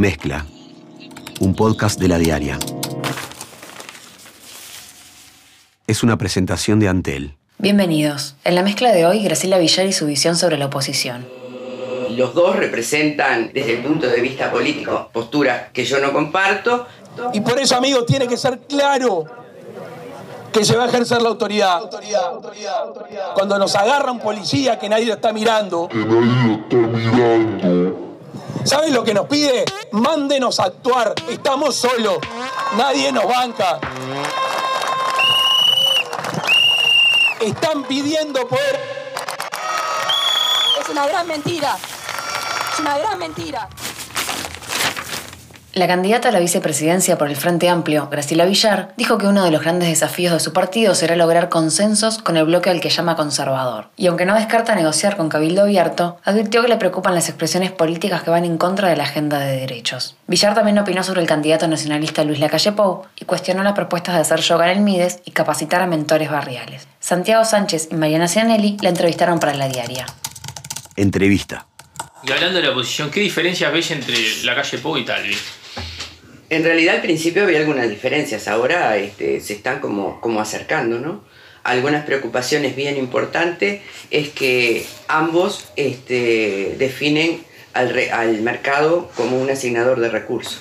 Mezcla, 0.00 0.46
un 1.40 1.54
podcast 1.54 2.00
de 2.00 2.08
la 2.08 2.16
diaria. 2.16 2.58
Es 5.86 6.02
una 6.02 6.16
presentación 6.16 6.80
de 6.80 6.88
Antel. 6.88 7.36
Bienvenidos. 7.58 8.34
En 8.44 8.54
la 8.54 8.62
mezcla 8.62 8.92
de 8.92 9.04
hoy, 9.04 9.22
Graciela 9.22 9.58
Villar 9.58 9.84
y 9.84 9.92
su 9.92 10.06
visión 10.06 10.36
sobre 10.36 10.56
la 10.56 10.68
oposición. 10.68 11.28
Los 12.16 12.32
dos 12.32 12.56
representan, 12.56 13.50
desde 13.52 13.74
el 13.74 13.82
punto 13.82 14.06
de 14.06 14.22
vista 14.22 14.50
político, 14.50 15.10
posturas 15.12 15.68
que 15.70 15.84
yo 15.84 16.00
no 16.00 16.14
comparto. 16.14 16.86
Y 17.34 17.42
por 17.42 17.58
eso, 17.58 17.76
amigo, 17.76 18.02
tiene 18.06 18.26
que 18.26 18.38
ser 18.38 18.58
claro 18.60 19.26
que 20.50 20.64
se 20.64 20.76
va 20.76 20.84
a 20.84 20.88
ejercer 20.88 21.20
la 21.20 21.28
autoridad. 21.28 21.90
Cuando 23.34 23.58
nos 23.58 23.76
agarra 23.76 24.10
un 24.10 24.20
policía 24.20 24.78
que 24.78 24.88
nadie 24.88 25.04
lo 25.04 25.12
está 25.12 25.34
mirando. 25.34 25.88
Que 25.88 25.98
nadie 25.98 26.46
lo 26.46 26.54
está 26.54 26.76
mirando. 26.76 27.79
¿Saben 28.64 28.92
lo 28.92 29.02
que 29.02 29.14
nos 29.14 29.26
pide? 29.26 29.64
Mándenos 29.92 30.60
a 30.60 30.64
actuar. 30.64 31.14
Estamos 31.28 31.76
solos. 31.76 32.18
Nadie 32.76 33.10
nos 33.10 33.26
banca. 33.26 33.80
Están 37.40 37.84
pidiendo 37.84 38.46
poder. 38.46 38.80
Es 40.80 40.88
una 40.88 41.06
gran 41.06 41.26
mentira. 41.26 41.76
Es 42.72 42.80
una 42.80 42.98
gran 42.98 43.18
mentira. 43.18 43.68
La 45.80 45.88
candidata 45.88 46.28
a 46.28 46.32
la 46.32 46.40
vicepresidencia 46.40 47.16
por 47.16 47.30
el 47.30 47.36
Frente 47.36 47.70
Amplio, 47.70 48.10
Graciela 48.10 48.44
Villar, 48.44 48.92
dijo 48.98 49.16
que 49.16 49.26
uno 49.26 49.42
de 49.42 49.50
los 49.50 49.62
grandes 49.62 49.88
desafíos 49.88 50.34
de 50.34 50.38
su 50.38 50.52
partido 50.52 50.94
será 50.94 51.16
lograr 51.16 51.48
consensos 51.48 52.18
con 52.18 52.36
el 52.36 52.44
bloque 52.44 52.68
al 52.68 52.82
que 52.82 52.90
llama 52.90 53.16
conservador. 53.16 53.88
Y 53.96 54.06
aunque 54.06 54.26
no 54.26 54.34
descarta 54.34 54.74
negociar 54.74 55.16
con 55.16 55.30
Cabildo 55.30 55.62
Abierto, 55.62 56.18
advirtió 56.22 56.60
que 56.60 56.68
le 56.68 56.76
preocupan 56.76 57.14
las 57.14 57.30
expresiones 57.30 57.72
políticas 57.72 58.22
que 58.22 58.28
van 58.28 58.44
en 58.44 58.58
contra 58.58 58.90
de 58.90 58.96
la 58.96 59.04
agenda 59.04 59.38
de 59.38 59.56
derechos. 59.56 60.16
Villar 60.26 60.54
también 60.54 60.78
opinó 60.78 61.02
sobre 61.02 61.22
el 61.22 61.26
candidato 61.26 61.66
nacionalista 61.66 62.24
Luis 62.24 62.40
Lacalle 62.40 62.72
Pou 62.72 63.06
y 63.16 63.24
cuestionó 63.24 63.62
las 63.62 63.72
propuestas 63.72 64.16
de 64.16 64.20
hacer 64.20 64.40
yoga 64.40 64.70
en 64.70 64.76
el 64.76 64.84
Mides 64.84 65.20
y 65.24 65.30
capacitar 65.30 65.80
a 65.80 65.86
mentores 65.86 66.30
barriales. 66.30 66.88
Santiago 66.98 67.46
Sánchez 67.46 67.88
y 67.90 67.94
Mariana 67.94 68.28
Cianelli 68.28 68.76
la 68.82 68.90
entrevistaron 68.90 69.40
para 69.40 69.54
la 69.54 69.66
diaria. 69.66 70.04
Entrevista. 70.94 71.66
Y 72.22 72.32
hablando 72.32 72.58
de 72.58 72.66
la 72.66 72.72
oposición, 72.72 73.10
¿qué 73.10 73.20
diferencias 73.20 73.72
ves 73.72 73.90
entre 73.92 74.14
la 74.44 74.54
calle 74.54 74.76
Pou 74.76 74.98
y 74.98 75.06
Talvi? 75.06 75.34
En 76.50 76.64
realidad 76.64 76.96
al 76.96 77.02
principio 77.02 77.44
había 77.44 77.58
algunas 77.60 77.88
diferencias, 77.88 78.48
ahora 78.48 78.96
este, 78.96 79.40
se 79.40 79.52
están 79.54 79.78
como, 79.80 80.20
como 80.20 80.40
acercando, 80.40 80.98
¿no? 80.98 81.24
Algunas 81.62 82.04
preocupaciones 82.04 82.74
bien 82.74 82.96
importantes 82.96 83.82
es 84.10 84.30
que 84.30 84.84
ambos 85.08 85.68
este, 85.76 86.74
definen 86.78 87.42
al, 87.72 88.40
mercado 88.40 89.10
como 89.14 89.40
un 89.40 89.48
asignador 89.50 90.00
de 90.00 90.08
recursos. 90.08 90.60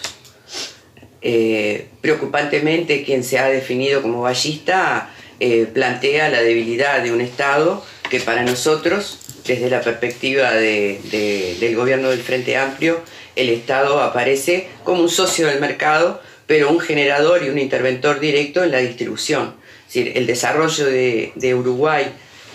Eh, 1.21 1.87
preocupantemente, 2.01 3.03
quien 3.03 3.23
se 3.23 3.39
ha 3.39 3.49
definido 3.49 4.01
como 4.01 4.21
ballista 4.21 5.09
eh, 5.39 5.67
plantea 5.73 6.29
la 6.29 6.41
debilidad 6.41 7.01
de 7.01 7.11
un 7.11 7.21
Estado 7.21 7.83
que 8.09 8.19
para 8.19 8.43
nosotros, 8.43 9.19
desde 9.45 9.69
la 9.69 9.81
perspectiva 9.81 10.51
de- 10.53 10.99
de- 11.11 11.57
del 11.59 11.75
gobierno 11.75 12.09
del 12.09 12.19
Frente 12.21 12.57
Amplio, 12.57 13.01
el 13.39 13.49
Estado 13.49 14.01
aparece 14.01 14.67
como 14.83 15.01
un 15.01 15.09
socio 15.09 15.47
del 15.47 15.59
mercado, 15.59 16.21
pero 16.47 16.69
un 16.69 16.79
generador 16.79 17.43
y 17.43 17.49
un 17.49 17.59
interventor 17.59 18.19
directo 18.19 18.63
en 18.63 18.71
la 18.71 18.79
distribución. 18.79 19.55
Es 19.87 19.93
decir, 19.93 20.17
el 20.17 20.27
desarrollo 20.27 20.85
de, 20.85 21.55
Uruguay 21.55 22.07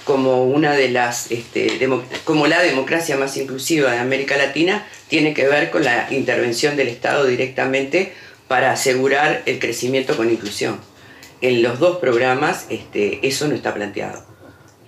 como 0.04 0.44
una 0.44 0.74
de 0.74 0.90
las 0.90 1.30
este, 1.30 1.78
como 2.24 2.46
la 2.46 2.60
democracia 2.60 3.16
más 3.16 3.36
inclusiva 3.38 3.90
de 3.90 3.98
América 3.98 4.36
Latina 4.36 4.86
tiene 5.08 5.32
que 5.32 5.46
ver 5.46 5.70
con 5.70 5.82
la 5.82 6.08
intervención 6.10 6.76
del 6.76 6.88
Estado 6.88 7.24
directamente 7.24 8.12
para 8.46 8.72
asegurar 8.72 9.42
el 9.46 9.58
crecimiento 9.58 10.16
con 10.16 10.30
inclusión. 10.30 10.78
En 11.40 11.62
los 11.62 11.78
dos 11.78 11.98
programas 11.98 12.66
este, 12.68 13.26
eso 13.26 13.48
no 13.48 13.54
está 13.54 13.72
planteado. 13.72 14.33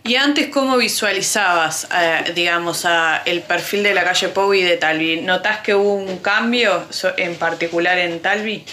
¿Y 0.06 0.14
antes 0.14 0.46
cómo 0.48 0.76
visualizabas, 0.76 1.88
eh, 1.92 2.32
digamos, 2.32 2.86
el 3.24 3.42
perfil 3.42 3.82
de 3.82 3.92
la 3.92 4.04
calle 4.04 4.28
Pou 4.28 4.54
y 4.54 4.62
de 4.62 4.76
Talvi? 4.76 5.20
¿Notás 5.22 5.60
que 5.60 5.74
hubo 5.74 5.94
un 5.94 6.18
cambio 6.18 6.84
en 7.16 7.34
particular 7.34 7.98
en 7.98 8.20
Talvi? 8.20 8.64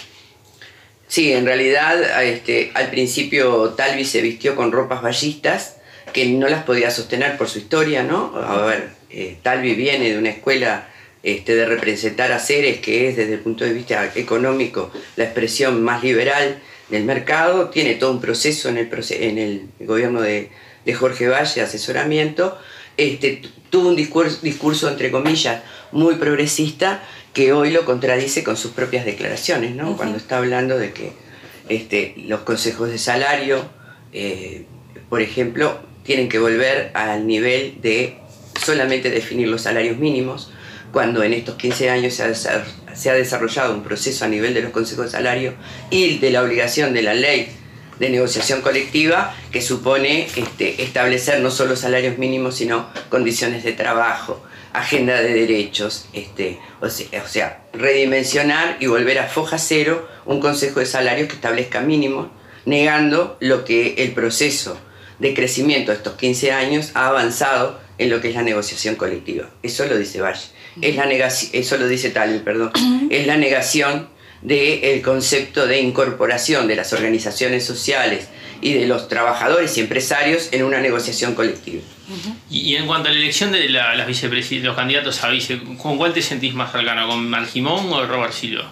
Sí, 1.08 1.32
en 1.32 1.44
realidad 1.44 2.22
este, 2.22 2.70
al 2.74 2.88
principio 2.88 3.70
Talvi 3.70 4.04
se 4.04 4.20
vistió 4.20 4.54
con 4.54 4.70
ropas 4.70 5.02
ballistas 5.02 5.76
que 6.12 6.26
no 6.26 6.48
las 6.48 6.62
podía 6.62 6.92
sostener 6.92 7.36
por 7.36 7.48
su 7.48 7.58
historia, 7.58 8.04
¿no? 8.04 8.36
A 8.36 8.64
ver, 8.66 8.90
eh, 9.10 9.36
Talvi 9.42 9.74
viene 9.74 10.10
de 10.10 10.18
una 10.18 10.30
escuela 10.30 10.88
este, 11.24 11.56
de 11.56 11.66
representar 11.66 12.30
a 12.30 12.38
seres 12.38 12.78
que 12.78 13.08
es 13.08 13.16
desde 13.16 13.34
el 13.34 13.40
punto 13.40 13.64
de 13.64 13.72
vista 13.72 14.08
económico 14.14 14.92
la 15.16 15.24
expresión 15.24 15.82
más 15.82 16.04
liberal 16.04 16.60
del 16.90 17.02
mercado, 17.04 17.70
tiene 17.70 17.94
todo 17.94 18.12
un 18.12 18.20
proceso 18.20 18.68
en 18.68 18.78
el, 18.78 18.88
en 19.10 19.38
el 19.38 19.68
gobierno 19.80 20.20
de, 20.20 20.50
de 20.84 20.94
Jorge 20.94 21.28
Valle 21.28 21.52
de 21.54 21.60
asesoramiento, 21.62 22.58
este, 22.96 23.36
tu- 23.36 23.48
tuvo 23.70 23.88
un 23.88 23.96
discurso, 23.96 24.38
discurso, 24.42 24.88
entre 24.88 25.10
comillas, 25.10 25.62
muy 25.92 26.14
progresista 26.16 27.02
que 27.32 27.52
hoy 27.52 27.70
lo 27.70 27.84
contradice 27.84 28.44
con 28.44 28.56
sus 28.56 28.70
propias 28.72 29.04
declaraciones, 29.04 29.74
¿no? 29.74 29.96
Cuando 29.96 30.16
está 30.18 30.38
hablando 30.38 30.78
de 30.78 30.92
que 30.92 31.12
este, 31.68 32.14
los 32.28 32.40
consejos 32.40 32.88
de 32.90 32.98
salario, 32.98 33.64
eh, 34.12 34.66
por 35.08 35.20
ejemplo, 35.22 35.80
tienen 36.04 36.28
que 36.28 36.38
volver 36.38 36.90
al 36.94 37.26
nivel 37.26 37.80
de 37.80 38.18
solamente 38.62 39.10
definir 39.10 39.48
los 39.48 39.62
salarios 39.62 39.96
mínimos, 39.98 40.50
cuando 40.92 41.24
en 41.24 41.32
estos 41.32 41.56
15 41.56 41.90
años 41.90 42.14
se 42.14 42.22
ha, 42.22 42.28
desa- 42.28 42.64
se 42.94 43.10
ha 43.10 43.14
desarrollado 43.14 43.74
un 43.74 43.82
proceso 43.82 44.24
a 44.24 44.28
nivel 44.28 44.54
de 44.54 44.62
los 44.62 44.70
consejos 44.70 45.06
de 45.06 45.10
salario 45.10 45.54
y 45.90 46.18
de 46.18 46.30
la 46.30 46.42
obligación 46.42 46.92
de 46.94 47.02
la 47.02 47.14
ley 47.14 47.48
de 47.98 48.10
negociación 48.10 48.60
colectiva 48.60 49.34
que 49.52 49.62
supone 49.62 50.26
este, 50.36 50.82
establecer 50.82 51.40
no 51.40 51.50
solo 51.50 51.76
salarios 51.76 52.18
mínimos, 52.18 52.56
sino 52.56 52.88
condiciones 53.08 53.64
de 53.64 53.72
trabajo, 53.72 54.42
agenda 54.72 55.20
de 55.20 55.34
derechos, 55.34 56.08
este, 56.12 56.58
o, 56.80 56.90
sea, 56.90 57.22
o 57.24 57.28
sea, 57.28 57.62
redimensionar 57.72 58.76
y 58.80 58.86
volver 58.86 59.18
a 59.20 59.28
foja 59.28 59.58
cero 59.58 60.08
un 60.26 60.40
consejo 60.40 60.80
de 60.80 60.86
salarios 60.86 61.28
que 61.28 61.34
establezca 61.34 61.80
mínimos, 61.80 62.28
negando 62.64 63.36
lo 63.40 63.64
que 63.64 63.94
el 63.98 64.12
proceso 64.12 64.78
de 65.18 65.34
crecimiento 65.34 65.92
de 65.92 65.98
estos 65.98 66.14
15 66.14 66.52
años 66.52 66.90
ha 66.94 67.06
avanzado 67.06 67.80
en 67.98 68.10
lo 68.10 68.20
que 68.20 68.30
es 68.30 68.34
la 68.34 68.42
negociación 68.42 68.96
colectiva. 68.96 69.48
Eso 69.62 69.86
lo 69.86 69.96
dice 69.96 70.20
Valle. 70.20 70.40
Es 70.82 70.96
la 70.96 71.04
eso 71.04 71.76
lo 71.76 71.86
dice 71.86 72.10
Talvi, 72.10 72.40
perdón. 72.40 72.72
Es 73.10 73.26
la 73.26 73.36
negación 73.36 74.08
del 74.44 75.02
concepto 75.02 75.66
de 75.66 75.80
incorporación 75.80 76.68
de 76.68 76.76
las 76.76 76.92
organizaciones 76.92 77.64
sociales 77.64 78.28
y 78.60 78.74
de 78.74 78.86
los 78.86 79.08
trabajadores 79.08 79.76
y 79.76 79.80
empresarios 79.80 80.48
en 80.52 80.62
una 80.64 80.80
negociación 80.80 81.34
colectiva. 81.34 81.82
Y, 82.50 82.60
y 82.60 82.76
en 82.76 82.86
cuanto 82.86 83.08
a 83.08 83.12
la 83.12 83.18
elección 83.18 83.50
de 83.52 83.68
la- 83.70 83.94
las 83.96 84.06
los 84.68 84.76
candidatos 84.76 85.24
a 85.24 85.28
vice, 85.30 85.58
¿con 85.78 85.96
cuál 85.98 86.12
te 86.12 86.22
sentís 86.22 86.54
más 86.54 86.70
cercano? 86.70 87.08
¿Con 87.08 87.28
Margimón 87.28 87.90
o 87.92 88.06
Robert 88.06 88.32
Silva? 88.34 88.70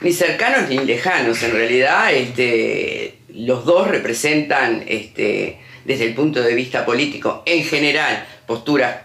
Ni 0.00 0.12
cercanos 0.12 0.68
ni 0.68 0.78
lejanos, 0.78 1.42
en 1.42 1.52
realidad 1.52 2.12
este, 2.12 3.18
los 3.34 3.64
dos 3.64 3.88
representan 3.88 4.84
este, 4.88 5.58
desde 5.84 6.04
el 6.06 6.14
punto 6.14 6.42
de 6.42 6.54
vista 6.54 6.84
político 6.84 7.42
en 7.46 7.64
general 7.64 8.26
posturas 8.46 8.96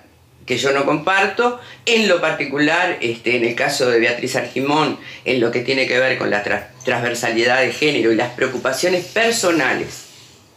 que 0.46 0.58
yo 0.58 0.72
no 0.72 0.86
comparto, 0.86 1.60
en 1.86 2.08
lo 2.08 2.20
particular, 2.20 2.98
este, 3.02 3.38
en 3.38 3.46
el 3.46 3.56
caso 3.56 3.90
de 3.90 4.00
Beatriz 4.00 4.36
Argimón, 4.36 5.00
en 5.26 5.40
lo 5.40 5.52
que 5.52 5.62
tiene 5.62 5.88
que 5.88 6.00
ver 6.00 6.18
con 6.18 6.30
la 6.30 6.44
tra- 6.44 6.68
transversalidad 6.84 7.62
de 7.62 7.72
género 7.72 8.12
y 8.12 8.16
las 8.16 8.34
preocupaciones 8.34 9.06
personales 9.06 10.08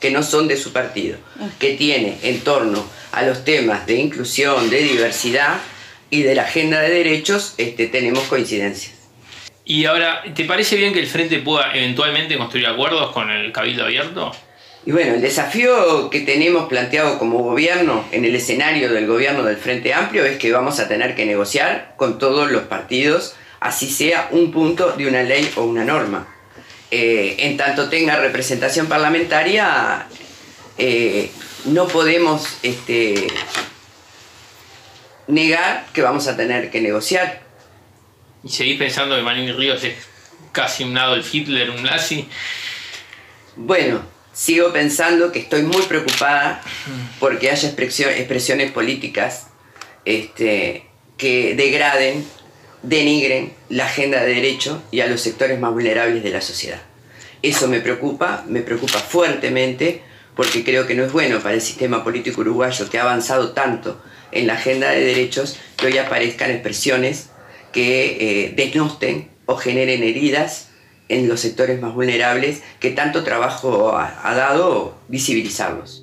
que 0.00 0.10
no 0.10 0.22
son 0.22 0.48
de 0.48 0.56
su 0.56 0.72
partido, 0.72 1.16
que 1.58 1.74
tiene 1.74 2.18
en 2.22 2.40
torno 2.40 2.84
a 3.12 3.22
los 3.22 3.44
temas 3.44 3.86
de 3.86 3.94
inclusión, 3.94 4.68
de 4.68 4.82
diversidad 4.82 5.58
y 6.10 6.22
de 6.22 6.34
la 6.34 6.42
agenda 6.42 6.80
de 6.80 6.90
derechos, 6.90 7.54
este, 7.56 7.86
tenemos 7.86 8.24
coincidencias. 8.24 8.94
Y 9.64 9.86
ahora, 9.86 10.22
¿te 10.34 10.44
parece 10.44 10.76
bien 10.76 10.92
que 10.92 11.00
el 11.00 11.06
Frente 11.06 11.38
pueda 11.38 11.72
eventualmente 11.74 12.36
construir 12.36 12.66
acuerdos 12.66 13.12
con 13.12 13.30
el 13.30 13.50
Cabildo 13.50 13.84
Abierto? 13.84 14.34
Y 14.86 14.92
bueno, 14.92 15.14
el 15.14 15.22
desafío 15.22 16.10
que 16.10 16.20
tenemos 16.20 16.68
planteado 16.68 17.18
como 17.18 17.38
gobierno 17.38 18.04
en 18.12 18.24
el 18.26 18.36
escenario 18.36 18.92
del 18.92 19.06
gobierno 19.06 19.42
del 19.42 19.56
Frente 19.56 19.94
Amplio 19.94 20.26
es 20.26 20.36
que 20.36 20.52
vamos 20.52 20.78
a 20.78 20.88
tener 20.88 21.14
que 21.14 21.24
negociar 21.24 21.94
con 21.96 22.18
todos 22.18 22.50
los 22.50 22.64
partidos, 22.64 23.34
así 23.60 23.88
sea 23.88 24.28
un 24.30 24.52
punto 24.52 24.92
de 24.92 25.06
una 25.06 25.22
ley 25.22 25.50
o 25.56 25.62
una 25.62 25.84
norma. 25.84 26.28
Eh, 26.90 27.36
en 27.38 27.56
tanto 27.56 27.88
tenga 27.88 28.16
representación 28.16 28.86
parlamentaria, 28.86 30.06
eh, 30.76 31.30
no 31.64 31.88
podemos 31.88 32.58
este, 32.62 33.26
negar 35.28 35.86
que 35.94 36.02
vamos 36.02 36.28
a 36.28 36.36
tener 36.36 36.70
que 36.70 36.82
negociar. 36.82 37.40
¿Y 38.42 38.50
seguís 38.50 38.78
pensando 38.78 39.16
que 39.16 39.22
Manuel 39.22 39.56
Ríos 39.56 39.82
es 39.82 39.94
casi 40.52 40.84
un 40.84 40.98
Adolf 40.98 41.34
Hitler, 41.34 41.70
un 41.70 41.82
nazi? 41.82 42.28
Bueno, 43.56 44.13
sigo 44.34 44.72
pensando 44.72 45.32
que 45.32 45.38
estoy 45.38 45.62
muy 45.62 45.82
preocupada 45.82 46.60
porque 47.20 47.50
haya 47.50 47.68
expresio- 47.68 48.08
expresiones 48.10 48.70
políticas 48.72 49.46
este, 50.04 50.84
que 51.16 51.54
degraden 51.54 52.26
denigren 52.82 53.52
la 53.70 53.86
agenda 53.86 54.22
de 54.22 54.34
derecho 54.34 54.82
y 54.90 55.00
a 55.00 55.06
los 55.06 55.22
sectores 55.22 55.58
más 55.58 55.72
vulnerables 55.72 56.22
de 56.22 56.30
la 56.30 56.42
sociedad. 56.42 56.82
Eso 57.40 57.66
me 57.68 57.80
preocupa, 57.80 58.44
me 58.46 58.60
preocupa 58.60 58.98
fuertemente 58.98 60.02
porque 60.36 60.64
creo 60.64 60.86
que 60.86 60.94
no 60.94 61.04
es 61.04 61.12
bueno 61.12 61.40
para 61.40 61.54
el 61.54 61.62
sistema 61.62 62.04
político 62.04 62.42
uruguayo 62.42 62.90
que 62.90 62.98
ha 62.98 63.02
avanzado 63.02 63.52
tanto 63.52 64.02
en 64.32 64.46
la 64.46 64.54
agenda 64.54 64.90
de 64.90 65.00
derechos 65.04 65.58
que 65.76 65.86
hoy 65.86 65.96
aparezcan 65.98 66.50
expresiones 66.50 67.30
que 67.72 68.16
eh, 68.46 68.52
desnosten 68.54 69.30
o 69.46 69.56
generen 69.56 70.02
heridas 70.02 70.68
en 71.08 71.28
los 71.28 71.40
sectores 71.40 71.80
más 71.80 71.94
vulnerables 71.94 72.62
que 72.80 72.90
tanto 72.90 73.24
trabajo 73.24 73.96
ha, 73.96 74.20
ha 74.28 74.34
dado 74.34 74.96
visibilizarlos. 75.08 76.00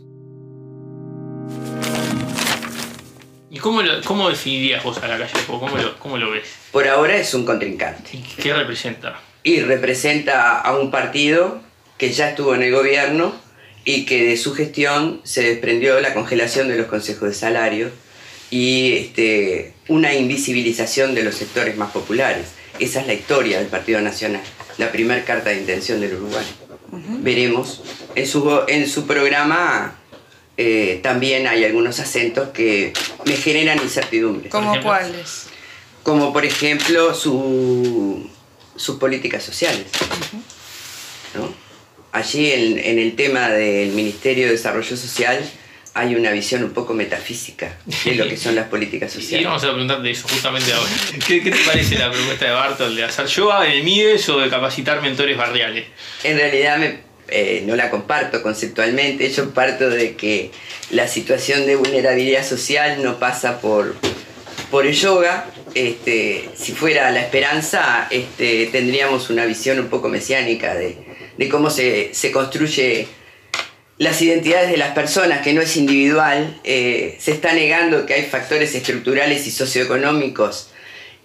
¿Y 3.49 3.57
cómo, 3.57 3.81
lo- 3.81 4.01
cómo 4.03 4.29
definirías 4.29 4.83
vos 4.83 4.97
a 4.99 5.07
la 5.07 5.17
calle? 5.17 5.31
¿Cómo 5.47 5.67
lo, 5.77 5.97
cómo 5.99 6.17
lo 6.17 6.31
ves? 6.31 6.43
Por 6.71 6.87
ahora 6.87 7.17
es 7.17 7.33
un 7.33 7.45
contrincante. 7.45 8.11
¿Y 8.13 8.21
¿Qué 8.41 8.53
representa? 8.53 9.19
y 9.43 9.59
representa 9.61 10.59
a 10.61 10.77
un 10.77 10.91
partido 10.91 11.59
que 11.97 12.11
ya 12.11 12.29
estuvo 12.29 12.53
en 12.53 12.61
el 12.61 12.71
gobierno 12.71 13.33
y 13.83 14.05
que 14.05 14.23
de 14.23 14.37
su 14.37 14.53
gestión 14.53 15.19
se 15.23 15.41
desprendió 15.41 15.99
la 15.99 16.13
congelación 16.13 16.67
de 16.67 16.77
los 16.77 16.85
consejos 16.85 17.29
de 17.29 17.33
salario 17.33 17.89
y 18.51 18.93
este, 18.93 19.73
una 19.87 20.13
invisibilización 20.13 21.15
de 21.15 21.23
los 21.23 21.33
sectores 21.35 21.75
más 21.75 21.89
populares. 21.91 22.49
Esa 22.81 23.01
es 23.01 23.07
la 23.07 23.13
historia 23.13 23.59
del 23.59 23.67
Partido 23.67 24.01
Nacional, 24.01 24.41
la 24.77 24.91
primera 24.91 25.23
carta 25.23 25.51
de 25.51 25.57
intención 25.59 26.01
del 26.01 26.15
Uruguay. 26.15 26.45
Veremos. 26.91 27.81
En 28.15 28.27
su, 28.27 28.61
en 28.67 28.89
su 28.89 29.07
programa 29.07 29.95
eh, 30.57 30.99
también 31.01 31.47
hay 31.47 31.63
algunos 31.63 31.99
acentos 32.01 32.49
que 32.49 32.91
me 33.25 33.37
generan 33.37 33.77
incertidumbre 33.81 34.49
¿Cómo 34.49 34.71
ejemplo? 34.71 34.89
cuáles? 34.91 35.45
como 36.03 36.33
por 36.33 36.43
ejemplo 36.43 37.13
su- 37.13 38.27
sus 38.75 38.97
políticas 38.97 39.43
sociales. 39.43 39.85
¿no? 41.35 41.53
Allí 42.11 42.51
en, 42.51 42.79
en 42.79 42.99
el 42.99 43.15
tema 43.15 43.49
del 43.49 43.91
Ministerio 43.91 44.47
de 44.47 44.51
Desarrollo 44.53 44.97
Social 44.97 45.39
hay 45.93 46.15
una 46.15 46.31
visión 46.31 46.63
un 46.63 46.71
poco 46.71 46.93
metafísica 46.93 47.77
de 48.05 48.15
lo 48.15 48.27
que 48.27 48.37
son 48.37 48.55
las 48.55 48.67
políticas 48.67 49.13
Y 49.17 49.21
sociales. 49.21 49.45
vamos 49.47 49.63
a 49.63 49.67
preguntarte 49.71 50.09
eso 50.11 50.27
justamente 50.27 50.71
ahora. 50.71 50.89
¿Qué, 51.27 51.41
qué 51.43 51.51
te 51.51 51.57
parece 51.65 51.97
la 51.99 52.09
propuesta 52.11 52.45
de 52.45 52.51
Bartol 52.51 52.95
de 52.95 53.03
hacer 53.03 53.25
yoga 53.27 53.65
en 53.65 53.71
el 53.73 53.83
MIDES 53.83 54.29
o 54.29 54.39
de 54.39 54.49
capacitar 54.49 55.01
mentores 55.01 55.35
barriales? 55.37 55.85
En 56.23 56.37
realidad 56.37 56.77
me- 56.77 57.11
eh, 57.33 57.63
no 57.65 57.75
la 57.75 57.89
comparto 57.89 58.41
conceptualmente, 58.41 59.29
yo 59.31 59.51
parto 59.53 59.89
de 59.89 60.15
que 60.15 60.51
la 60.89 61.07
situación 61.07 61.65
de 61.65 61.75
vulnerabilidad 61.77 62.45
social 62.47 63.01
no 63.03 63.19
pasa 63.19 63.61
por, 63.61 63.95
por 64.69 64.85
el 64.85 64.93
yoga. 64.93 65.45
Este, 65.73 66.49
si 66.57 66.73
fuera 66.73 67.09
la 67.11 67.21
esperanza, 67.21 68.07
este, 68.11 68.65
tendríamos 68.67 69.29
una 69.29 69.45
visión 69.45 69.79
un 69.79 69.87
poco 69.87 70.09
mesiánica 70.09 70.73
de, 70.75 70.97
de 71.37 71.47
cómo 71.49 71.69
se, 71.69 72.13
se 72.13 72.31
construye 72.31 73.07
las 74.01 74.19
identidades 74.23 74.71
de 74.71 74.77
las 74.77 74.95
personas, 74.95 75.41
que 75.43 75.53
no 75.53 75.61
es 75.61 75.77
individual. 75.77 76.59
Eh, 76.63 77.17
se 77.19 77.31
está 77.33 77.53
negando 77.53 78.07
que 78.07 78.15
hay 78.15 78.23
factores 78.23 78.73
estructurales 78.73 79.45
y 79.45 79.51
socioeconómicos 79.51 80.69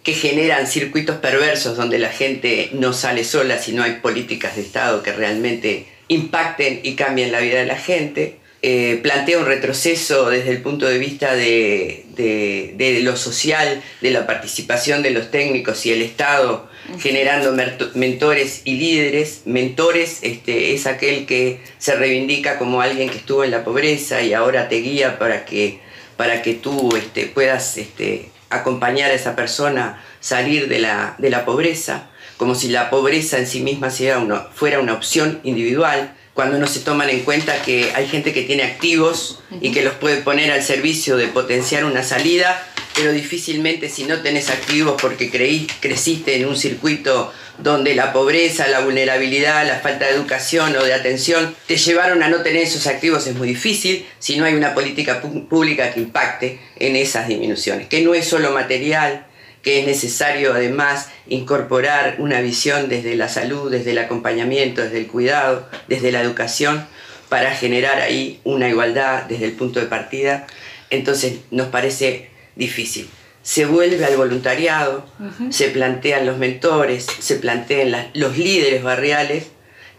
que 0.03 0.13
generan 0.13 0.67
circuitos 0.67 1.17
perversos 1.17 1.79
donde 1.79 1.99
la 1.99 2.11
gente 2.11 2.69
no 2.73 2.93
sale 2.93 3.25
sola 3.25 3.59
si 3.59 3.73
no 3.73 3.83
hay 3.83 3.93
políticas 4.03 4.57
de 4.57 4.63
Estado 4.63 5.03
que 5.03 5.13
realmente 5.13 5.87
impacten 6.09 6.81
y 6.83 6.97
cambien 6.97 7.33
la 7.33 7.41
vida 7.41 7.61
de 7.61 7.67
la 7.67 7.79
gente. 7.79 8.37
Eh, 8.61 9.01
plantea 9.03 9.39
un 9.39 9.47
retroceso 9.47 10.29
desde 10.29 10.51
el 10.51 10.61
punto 10.61 10.87
de 10.87 10.99
vista 10.99 11.35
de, 11.35 12.05
de- 12.15 12.75
de 12.77 13.01
lo 13.01 13.17
social, 13.17 13.83
de 14.03 14.11
la 14.11 14.27
participación 14.27 15.03
de 15.03 15.13
los 15.13 15.31
técnicos 15.31 15.87
y 15.87 15.93
el 15.93 16.03
Estado, 16.03 16.69
generando 16.99 17.53
mentores 17.95 18.63
y 18.65 18.75
líderes. 18.79 19.43
Mentores 19.45 20.19
este, 20.23 20.75
es 20.75 20.87
aquel 20.87 21.27
que 21.27 21.61
se 21.79 21.95
reivindica 21.95 22.59
como 22.59 22.81
alguien 22.81 23.09
que 23.11 23.19
estuvo 23.19 23.45
en 23.45 23.51
la 23.51 23.65
pobreza 23.65 24.23
y 24.23 24.33
ahora 24.33 24.69
te 24.69 24.77
guía 24.77 25.19
para 25.19 25.45
que, 25.45 25.81
para 26.17 26.43
que 26.43 26.55
tú 26.55 26.97
este, 26.97 27.27
puedas 27.27 27.77
este, 27.77 28.31
acompañar 28.51 29.11
a 29.11 29.15
esa 29.15 29.37
persona 29.37 30.03
salir 30.21 30.69
de 30.69 30.79
la, 30.81 31.15
de 31.19 31.31
la 31.31 31.45
pobreza, 31.45 32.09
como 32.37 32.55
si 32.55 32.69
la 32.69 32.91
pobreza 32.91 33.39
en 33.39 33.47
sí 33.47 33.61
misma 33.61 33.91
sea 33.91 34.19
una- 34.19 34.41
fuera 34.55 34.81
una 34.81 34.95
opción 34.95 35.41
individual, 35.45 36.16
cuando 36.37 36.59
no 36.59 36.67
se 36.67 36.81
toman 36.81 37.09
en 37.09 37.21
cuenta 37.21 37.63
que 37.63 37.93
hay 37.95 38.07
gente 38.07 38.35
que 38.35 38.43
tiene 38.43 38.63
activos 38.63 39.41
y 39.63 39.73
que 39.73 39.83
los 39.83 39.95
puede 39.95 40.19
poner 40.19 40.53
al 40.53 40.63
servicio 40.63 41.17
de 41.17 41.29
potenciar 41.29 41.87
una 41.87 42.03
salida, 42.03 42.63
pero 42.95 43.11
difícilmente 43.11 43.89
si 43.89 44.05
no 44.05 44.21
tenés 44.21 44.51
activos 44.51 45.01
porque 45.01 45.31
creí, 45.31 45.67
creciste 45.81 46.37
en 46.37 46.47
un 46.47 46.55
circuito 46.55 47.33
donde 47.57 47.95
la 47.95 48.13
pobreza, 48.13 48.69
la 48.69 48.81
vulnerabilidad, 48.81 49.67
la 49.67 49.81
falta 49.81 50.05
de 50.05 50.13
educación 50.13 50.77
o 50.77 50.85
de 50.85 50.93
atención 50.93 51.57
te 51.67 51.79
llevaron 51.79 52.23
a 52.23 52.29
no 52.29 52.43
tener 52.43 52.65
esos 52.65 52.87
activos 52.87 53.27
es 53.27 53.35
muy 53.35 53.49
difícil 53.49 54.07
si 54.19 54.37
no 54.37 54.45
hay 54.45 54.55
una 54.55 54.75
política 54.75 55.23
pública 55.23 55.91
que 55.95 56.01
impacte 56.01 56.61
en 56.79 56.97
esas 56.97 57.29
disminuciones, 57.29 57.89
que 57.89 58.03
no 58.03 58.13
es 58.13 58.29
solo 58.29 58.53
material, 58.53 59.26
que 59.67 59.81
es 59.81 59.87
necesario 59.87 60.55
además 60.55 61.09
incorporar 61.27 62.19
una 62.21 62.41
visión 62.41 62.89
desde 62.89 63.17
la 63.17 63.29
salud, 63.29 63.69
desde 63.69 63.91
el 63.91 63.99
acompañamiento, 63.99 64.81
desde 64.81 64.99
el 64.99 65.09
cuidado, 65.09 65.69
desde 65.89 66.13
la 66.13 66.21
educación, 66.21 66.87
para 67.29 67.51
generar 67.51 68.01
ahí 68.01 68.41
una 68.45 68.69
igualdad 68.69 69.25
desde 69.25 69.47
el 69.47 69.53
punto 69.55 69.81
de 69.81 69.87
partida. 69.87 70.47
Entonces 70.91 71.41
nos 71.51 71.67
parece 71.67 72.31
difícil. 72.55 73.11
Se 73.43 73.67
vuelve 73.67 74.05
al 74.05 74.17
voluntariado, 74.17 75.05
se 75.51 75.71
plantean 75.71 76.27
los 76.27 76.39
mentores, 76.39 77.05
se 77.19 77.35
plantean 77.35 78.13
los 78.15 78.39
líderes 78.39 78.85
barriales, 78.85 79.49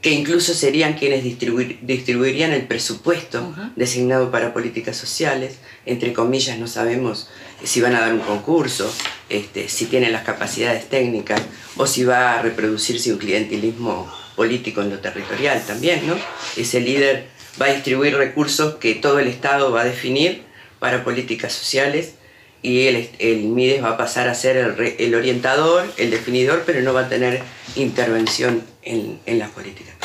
que 0.08 0.14
incluso 0.14 0.54
serían 0.54 0.94
quienes 0.94 1.22
distribuir- 1.22 1.80
distribuirían 1.82 2.54
el 2.54 2.66
presupuesto 2.66 3.54
designado 3.76 4.32
para 4.32 4.54
políticas 4.54 4.96
sociales. 4.96 5.58
Entre 5.86 6.14
comillas, 6.14 6.58
no 6.58 6.68
sabemos 6.68 7.28
si 7.62 7.82
van 7.82 7.94
a 7.94 8.00
dar 8.00 8.14
un 8.14 8.22
concurso, 8.22 8.90
este, 9.28 9.68
si 9.68 9.88
tienen 9.88 10.14
las 10.14 10.24
capacidades 10.24 10.88
técnicas 10.88 11.42
o 11.76 11.88
si 11.88 12.06
va 12.06 12.40
a 12.40 12.42
reproducirse 12.42 13.12
un 13.12 13.18
clientelismo 13.18 14.10
político 14.38 14.82
en 14.82 14.92
lo 14.92 15.00
territorial 15.00 15.62
también, 15.68 16.08
¿no? 16.08 16.16
Ese 16.56 16.80
líder 16.80 17.28
va 17.62 17.66
a 17.66 17.74
distribuir 17.74 18.16
recursos 18.16 18.76
que 18.76 18.96
todo 18.96 19.20
el 19.20 19.28
Estado 19.28 19.74
va 19.74 19.82
a 19.82 19.86
definir 19.86 20.44
para 20.80 21.04
políticas 21.04 21.52
sociales 21.52 22.14
y 22.62 22.88
el, 22.88 23.10
el 23.20 23.44
MIDES 23.44 23.84
va 23.84 23.92
a 23.92 23.98
pasar 23.98 24.28
a 24.28 24.36
ser 24.36 24.76
el 24.98 25.16
orientador, 25.16 25.86
el 25.98 26.12
definidor, 26.12 26.64
pero 26.66 26.82
no 26.82 26.94
va 26.94 27.02
a 27.02 27.10
tener 27.10 27.42
intervención 27.76 28.64
en, 28.84 29.20
en 29.26 29.40
las 29.40 29.50
políticas. 29.52 29.96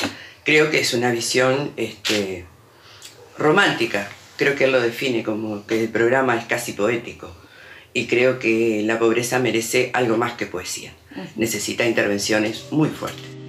Creo 0.45 0.71
que 0.71 0.81
es 0.81 0.93
una 0.95 1.11
visión 1.11 1.73
este, 1.77 2.45
romántica, 3.39 4.11
creo 4.37 4.55
que 4.55 4.65
él 4.65 4.73
lo 4.73 4.81
define 4.81 5.23
como 5.23 5.67
que 5.67 5.81
el 5.81 5.89
programa 5.89 6.37
es 6.37 6.45
casi 6.47 6.73
poético 6.73 7.35
y 7.95 8.07
creo 8.07 8.39
que 8.39 8.83
la 8.85 8.99
pobreza 8.99 9.39
merece 9.39 9.91
algo 9.93 10.17
más 10.17 10.33
que 10.33 10.47
poesía, 10.47 10.93
necesita 11.37 11.87
intervenciones 11.87 12.65
muy 12.71 12.89
fuertes. 12.89 13.42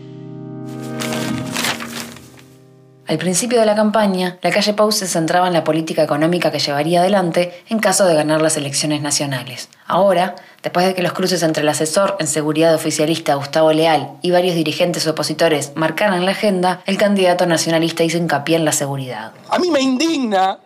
Al 3.05 3.17
principio 3.17 3.59
de 3.59 3.65
la 3.65 3.75
campaña, 3.75 4.37
la 4.41 4.49
calle 4.49 4.73
Pau 4.73 4.89
se 4.93 5.07
centraba 5.07 5.47
en 5.47 5.53
la 5.53 5.65
política 5.65 6.03
económica 6.03 6.51
que 6.51 6.59
llevaría 6.59 7.01
adelante 7.01 7.61
en 7.67 7.79
caso 7.79 8.05
de 8.05 8.15
ganar 8.15 8.41
las 8.41 8.55
elecciones 8.55 9.01
nacionales. 9.01 9.67
Ahora, 9.85 10.35
después 10.61 10.85
de 10.85 10.95
que 10.95 11.03
los 11.03 11.11
cruces 11.11 11.43
entre 11.43 11.63
el 11.63 11.69
asesor 11.69 12.15
en 12.19 12.27
seguridad 12.27 12.73
oficialista 12.73 13.35
Gustavo 13.35 13.73
Leal 13.73 14.11
y 14.21 14.31
varios 14.31 14.55
dirigentes 14.55 15.05
opositores 15.05 15.73
marcaran 15.75 16.23
la 16.23 16.31
agenda, 16.31 16.81
el 16.85 16.97
candidato 16.97 17.45
nacionalista 17.45 18.05
hizo 18.05 18.17
hincapié 18.17 18.55
en 18.55 18.63
la 18.63 18.71
seguridad. 18.71 19.33
A 19.49 19.59
mí 19.59 19.69
me 19.69 19.81
indigna, 19.81 20.59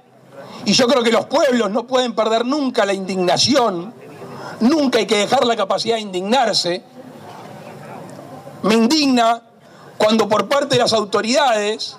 y 0.63 0.74
yo 0.74 0.88
creo 0.88 1.01
que 1.01 1.12
los 1.12 1.25
pueblos 1.25 1.72
no 1.72 1.88
pueden 1.88 2.13
perder 2.13 2.46
nunca 2.46 2.86
la 2.86 2.94
indignación, 2.94 3.96
nunca 4.60 5.00
hay 5.00 5.08
que 5.08 5.17
dejar 5.17 5.44
la 5.44 5.56
capacidad 5.56 5.96
de 5.96 6.01
indignarse. 6.01 6.84
Me 8.62 8.75
indigna 8.75 9.41
cuando 9.98 10.29
por 10.29 10.48
parte 10.48 10.75
de 10.75 10.82
las 10.84 10.94
autoridades, 10.94 11.98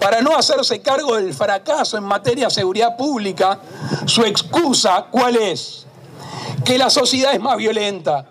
para 0.00 0.20
no 0.20 0.36
hacerse 0.36 0.82
cargo 0.82 1.16
del 1.16 1.32
fracaso 1.32 1.96
en 1.96 2.04
materia 2.04 2.46
de 2.46 2.50
seguridad 2.50 2.96
pública, 2.96 3.58
su 4.06 4.22
excusa, 4.22 5.06
¿cuál 5.10 5.36
es? 5.36 5.86
Que 6.64 6.78
la 6.78 6.90
sociedad 6.90 7.32
es 7.32 7.40
más 7.40 7.56
violenta. 7.56 8.26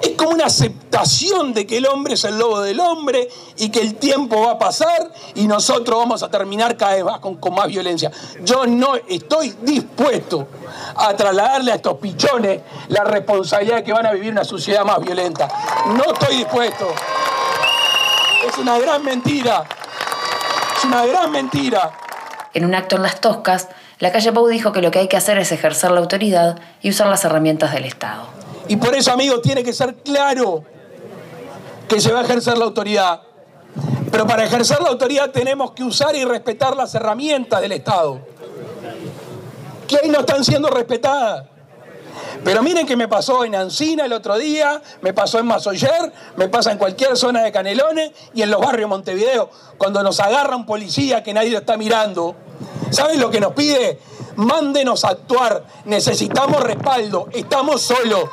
Es 0.00 0.12
como 0.16 0.30
una 0.30 0.46
aceptación 0.46 1.52
de 1.52 1.66
que 1.66 1.76
el 1.76 1.86
hombre 1.86 2.14
es 2.14 2.24
el 2.24 2.38
lobo 2.38 2.60
del 2.60 2.80
hombre 2.80 3.28
y 3.58 3.68
que 3.68 3.80
el 3.80 3.96
tiempo 3.96 4.40
va 4.40 4.52
a 4.52 4.58
pasar 4.58 5.10
y 5.34 5.46
nosotros 5.46 5.98
vamos 5.98 6.22
a 6.22 6.30
terminar 6.30 6.76
cada 6.76 6.94
vez 6.94 7.04
más 7.04 7.18
con, 7.18 7.36
con 7.36 7.54
más 7.54 7.66
violencia. 7.66 8.10
Yo 8.42 8.66
no 8.66 8.94
estoy 9.08 9.54
dispuesto 9.62 10.48
a 10.96 11.14
trasladarle 11.14 11.72
a 11.72 11.74
estos 11.74 11.98
pichones 11.98 12.62
la 12.88 13.04
responsabilidad 13.04 13.76
de 13.76 13.84
que 13.84 13.92
van 13.92 14.06
a 14.06 14.12
vivir 14.12 14.32
una 14.32 14.44
sociedad 14.44 14.84
más 14.84 15.00
violenta. 15.00 15.48
No 15.88 16.12
estoy 16.12 16.36
dispuesto. 16.36 16.88
Es 18.48 18.56
una 18.56 18.78
gran 18.78 19.04
mentira. 19.04 19.64
Es 20.80 20.86
una 20.86 21.04
gran 21.04 21.30
mentira. 21.30 21.90
En 22.54 22.64
un 22.64 22.74
acto 22.74 22.96
en 22.96 23.02
Las 23.02 23.20
Toscas, 23.20 23.68
la 23.98 24.10
calle 24.12 24.32
Pau 24.32 24.46
dijo 24.46 24.72
que 24.72 24.80
lo 24.80 24.90
que 24.90 25.00
hay 25.00 25.08
que 25.08 25.16
hacer 25.18 25.36
es 25.36 25.52
ejercer 25.52 25.90
la 25.90 26.00
autoridad 26.00 26.58
y 26.80 26.88
usar 26.88 27.06
las 27.08 27.22
herramientas 27.22 27.74
del 27.74 27.84
Estado. 27.84 28.22
Y 28.66 28.76
por 28.76 28.94
eso, 28.94 29.12
amigos, 29.12 29.42
tiene 29.42 29.62
que 29.62 29.74
ser 29.74 29.96
claro 29.96 30.64
que 31.86 32.00
se 32.00 32.10
va 32.10 32.20
a 32.20 32.22
ejercer 32.22 32.56
la 32.56 32.64
autoridad. 32.64 33.20
Pero 34.10 34.26
para 34.26 34.42
ejercer 34.42 34.80
la 34.80 34.88
autoridad 34.88 35.30
tenemos 35.32 35.72
que 35.72 35.84
usar 35.84 36.16
y 36.16 36.24
respetar 36.24 36.74
las 36.74 36.94
herramientas 36.94 37.60
del 37.60 37.72
Estado, 37.72 38.18
que 39.86 39.98
ahí 40.02 40.08
no 40.08 40.20
están 40.20 40.42
siendo 40.42 40.70
respetadas. 40.70 41.44
Pero 42.44 42.62
miren 42.62 42.86
que 42.86 42.96
me 42.96 43.08
pasó 43.08 43.44
en 43.44 43.54
Ancina 43.54 44.04
el 44.04 44.12
otro 44.12 44.38
día, 44.38 44.80
me 45.02 45.12
pasó 45.12 45.38
en 45.38 45.46
Masoyer, 45.46 46.12
me 46.36 46.48
pasa 46.48 46.72
en 46.72 46.78
cualquier 46.78 47.16
zona 47.16 47.42
de 47.42 47.52
Canelones 47.52 48.12
y 48.34 48.42
en 48.42 48.50
los 48.50 48.60
barrios 48.60 48.82
de 48.82 48.86
Montevideo, 48.86 49.50
cuando 49.78 50.02
nos 50.02 50.20
agarra 50.20 50.56
un 50.56 50.66
policía 50.66 51.22
que 51.22 51.34
nadie 51.34 51.56
está 51.56 51.76
mirando. 51.76 52.34
¿Saben 52.90 53.20
lo 53.20 53.30
que 53.30 53.40
nos 53.40 53.52
pide? 53.52 54.00
Mándenos 54.36 55.04
a 55.04 55.10
actuar, 55.10 55.64
necesitamos 55.84 56.62
respaldo, 56.62 57.28
estamos 57.32 57.82
solos, 57.82 58.24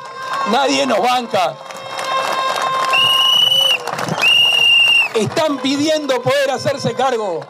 nadie 0.50 0.86
nos 0.86 1.00
banca. 1.00 1.54
Están 5.18 5.58
pidiendo 5.58 6.22
poder 6.22 6.52
hacerse 6.52 6.94
cargo. 6.94 7.40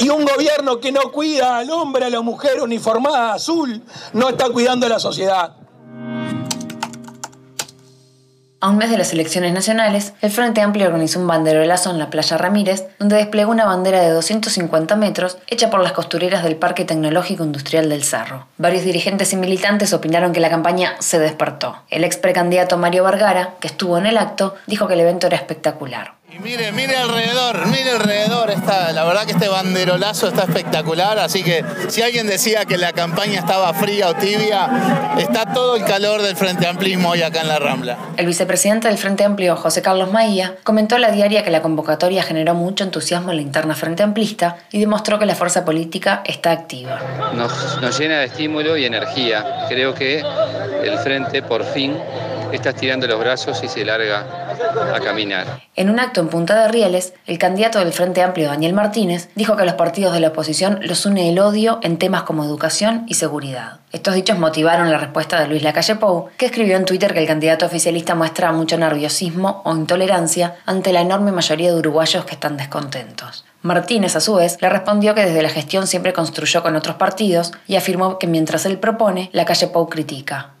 Y 0.00 0.08
un 0.08 0.24
gobierno 0.24 0.80
que 0.80 0.90
no 0.90 1.12
cuida 1.12 1.58
al 1.58 1.70
hombre, 1.70 2.06
a 2.06 2.10
la 2.10 2.22
mujer 2.22 2.62
uniformada 2.62 3.34
azul, 3.34 3.82
no 4.14 4.30
está 4.30 4.48
cuidando 4.48 4.86
a 4.86 4.88
la 4.88 4.98
sociedad. 4.98 5.54
A 8.60 8.70
un 8.70 8.78
mes 8.78 8.90
de 8.90 8.96
las 8.96 9.12
elecciones 9.12 9.52
nacionales, 9.52 10.14
el 10.22 10.30
Frente 10.30 10.62
Amplio 10.62 10.86
organizó 10.86 11.20
un 11.20 11.26
banderolazo 11.26 11.90
en 11.90 11.98
la 11.98 12.08
playa 12.08 12.38
Ramírez, 12.38 12.86
donde 12.98 13.16
desplegó 13.16 13.52
una 13.52 13.66
bandera 13.66 14.00
de 14.00 14.08
250 14.08 14.96
metros 14.96 15.36
hecha 15.46 15.68
por 15.68 15.80
las 15.80 15.92
costureras 15.92 16.42
del 16.42 16.56
Parque 16.56 16.86
Tecnológico 16.86 17.44
Industrial 17.44 17.88
del 17.90 18.02
Cerro. 18.02 18.48
Varios 18.56 18.84
dirigentes 18.84 19.32
y 19.34 19.36
militantes 19.36 19.92
opinaron 19.92 20.32
que 20.32 20.40
la 20.40 20.50
campaña 20.50 20.96
se 21.00 21.18
despertó. 21.18 21.76
El 21.90 22.02
ex 22.02 22.16
precandidato 22.16 22.78
Mario 22.78 23.04
Vergara, 23.04 23.54
que 23.60 23.68
estuvo 23.68 23.98
en 23.98 24.06
el 24.06 24.16
acto, 24.16 24.54
dijo 24.66 24.88
que 24.88 24.94
el 24.94 25.00
evento 25.00 25.28
era 25.28 25.36
espectacular. 25.36 26.17
Y 26.30 26.40
mire, 26.40 26.72
mire 26.72 26.94
alrededor, 26.94 27.66
mire 27.68 27.90
alrededor, 27.92 28.50
está, 28.50 28.92
la 28.92 29.02
verdad 29.04 29.24
que 29.24 29.32
este 29.32 29.48
banderolazo 29.48 30.28
está 30.28 30.42
espectacular, 30.42 31.18
así 31.18 31.42
que 31.42 31.64
si 31.88 32.02
alguien 32.02 32.26
decía 32.26 32.66
que 32.66 32.76
la 32.76 32.92
campaña 32.92 33.38
estaba 33.38 33.72
fría 33.72 34.10
o 34.10 34.14
tibia, 34.14 35.16
está 35.18 35.46
todo 35.54 35.76
el 35.76 35.84
calor 35.84 36.20
del 36.20 36.36
Frente 36.36 36.66
Amplismo 36.66 37.08
hoy 37.08 37.22
acá 37.22 37.40
en 37.40 37.48
la 37.48 37.58
Rambla. 37.58 37.96
El 38.18 38.26
vicepresidente 38.26 38.88
del 38.88 38.98
Frente 38.98 39.24
Amplio, 39.24 39.56
José 39.56 39.80
Carlos 39.80 40.12
Maía, 40.12 40.56
comentó 40.64 40.96
a 40.96 40.98
la 40.98 41.10
diaria 41.10 41.42
que 41.42 41.50
la 41.50 41.62
convocatoria 41.62 42.22
generó 42.22 42.54
mucho 42.54 42.84
entusiasmo 42.84 43.30
en 43.30 43.36
la 43.36 43.42
interna 43.42 43.74
Frente 43.74 44.02
Amplista 44.02 44.58
y 44.70 44.80
demostró 44.80 45.18
que 45.18 45.24
la 45.24 45.34
fuerza 45.34 45.64
política 45.64 46.20
está 46.26 46.50
activa. 46.50 47.00
Nos, 47.32 47.80
nos 47.80 47.98
llena 47.98 48.18
de 48.18 48.26
estímulo 48.26 48.76
y 48.76 48.84
energía. 48.84 49.64
Creo 49.70 49.94
que 49.94 50.22
el 50.84 50.98
Frente 50.98 51.40
por 51.40 51.64
fin 51.64 51.96
está 52.52 52.70
estirando 52.70 53.06
los 53.06 53.18
brazos 53.18 53.62
y 53.62 53.68
se 53.68 53.82
larga 53.82 54.47
En 55.76 55.90
un 55.90 56.00
acto 56.00 56.20
en 56.20 56.28
Punta 56.28 56.60
de 56.60 56.68
Rieles, 56.68 57.14
el 57.26 57.38
candidato 57.38 57.78
del 57.78 57.92
Frente 57.92 58.22
Amplio, 58.22 58.48
Daniel 58.48 58.72
Martínez, 58.72 59.28
dijo 59.34 59.56
que 59.56 59.62
a 59.62 59.66
los 59.66 59.74
partidos 59.74 60.12
de 60.12 60.20
la 60.20 60.28
oposición 60.28 60.80
los 60.82 61.06
une 61.06 61.28
el 61.28 61.38
odio 61.38 61.78
en 61.82 61.98
temas 61.98 62.22
como 62.22 62.44
educación 62.44 63.04
y 63.06 63.14
seguridad. 63.14 63.80
Estos 63.92 64.14
dichos 64.14 64.38
motivaron 64.38 64.90
la 64.90 64.98
respuesta 64.98 65.40
de 65.40 65.48
Luis 65.48 65.62
Lacalle 65.62 65.96
Pou, 65.96 66.28
que 66.36 66.46
escribió 66.46 66.76
en 66.76 66.84
Twitter 66.84 67.14
que 67.14 67.20
el 67.20 67.26
candidato 67.26 67.66
oficialista 67.66 68.14
muestra 68.14 68.52
mucho 68.52 68.76
nerviosismo 68.76 69.62
o 69.64 69.74
intolerancia 69.74 70.56
ante 70.66 70.92
la 70.92 71.00
enorme 71.00 71.32
mayoría 71.32 71.72
de 71.72 71.78
uruguayos 71.78 72.24
que 72.24 72.34
están 72.34 72.56
descontentos. 72.56 73.44
Martínez, 73.62 74.14
a 74.14 74.20
su 74.20 74.34
vez, 74.34 74.58
le 74.60 74.68
respondió 74.68 75.14
que 75.14 75.24
desde 75.24 75.42
la 75.42 75.48
gestión 75.48 75.86
siempre 75.86 76.12
construyó 76.12 76.62
con 76.62 76.76
otros 76.76 76.96
partidos 76.96 77.52
y 77.66 77.76
afirmó 77.76 78.18
que 78.18 78.26
mientras 78.26 78.66
él 78.66 78.78
propone, 78.78 79.30
la 79.32 79.44
calle 79.44 79.68
Pou 79.68 79.88
critica. 79.88 80.57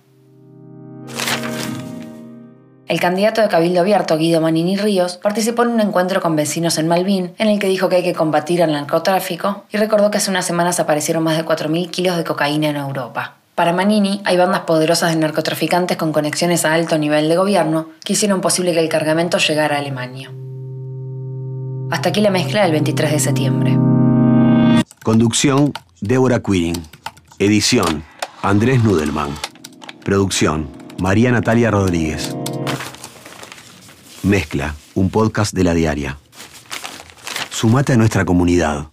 El 2.88 3.00
candidato 3.00 3.42
de 3.42 3.48
Cabildo 3.48 3.80
Abierto, 3.80 4.16
Guido 4.16 4.40
Manini 4.40 4.78
Ríos, 4.78 5.18
participó 5.18 5.62
en 5.62 5.68
un 5.68 5.80
encuentro 5.80 6.22
con 6.22 6.36
vecinos 6.36 6.78
en 6.78 6.88
Malvin, 6.88 7.34
en 7.36 7.48
el 7.48 7.58
que 7.58 7.68
dijo 7.68 7.90
que 7.90 7.96
hay 7.96 8.02
que 8.02 8.14
combatir 8.14 8.62
el 8.62 8.72
narcotráfico 8.72 9.64
y 9.70 9.76
recordó 9.76 10.10
que 10.10 10.16
hace 10.16 10.30
unas 10.30 10.46
semanas 10.46 10.80
aparecieron 10.80 11.22
más 11.22 11.36
de 11.36 11.44
4.000 11.44 11.90
kilos 11.90 12.16
de 12.16 12.24
cocaína 12.24 12.70
en 12.70 12.76
Europa. 12.76 13.36
Para 13.54 13.74
Manini, 13.74 14.22
hay 14.24 14.38
bandas 14.38 14.60
poderosas 14.60 15.10
de 15.12 15.20
narcotraficantes 15.20 15.98
con 15.98 16.14
conexiones 16.14 16.64
a 16.64 16.72
alto 16.72 16.96
nivel 16.96 17.28
de 17.28 17.36
gobierno 17.36 17.90
que 18.02 18.14
hicieron 18.14 18.40
posible 18.40 18.72
que 18.72 18.80
el 18.80 18.88
cargamento 18.88 19.36
llegara 19.36 19.76
a 19.76 19.80
Alemania. 19.80 20.32
Hasta 21.90 22.08
aquí 22.08 22.22
la 22.22 22.30
mezcla 22.30 22.62
del 22.62 22.72
23 22.72 23.12
de 23.12 23.20
septiembre. 23.20 23.78
Conducción, 25.02 25.74
Débora 26.00 26.40
Quirin. 26.40 26.82
Edición, 27.38 28.02
Andrés 28.40 28.82
Nudelman. 28.82 29.34
Producción, 30.04 30.70
María 30.98 31.30
Natalia 31.32 31.70
Rodríguez. 31.70 32.34
Mezcla, 34.28 34.74
un 34.94 35.08
podcast 35.08 35.54
de 35.54 35.64
la 35.64 35.72
diaria. 35.72 36.18
Sumate 37.50 37.94
a 37.94 37.96
nuestra 37.96 38.26
comunidad. 38.26 38.88